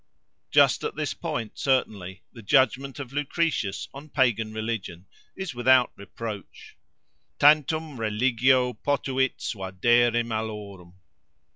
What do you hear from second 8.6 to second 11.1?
potuit suadere malorum.